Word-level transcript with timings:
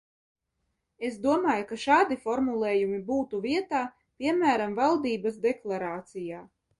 Es 1.09 1.17
domāju, 1.25 1.65
ka 1.71 1.77
šādi 1.83 2.17
formulējumi 2.23 3.01
būtu 3.09 3.41
vietā, 3.43 3.81
piemēram, 4.23 4.73
valdības 4.81 5.37
deklarācijā. 5.45 6.41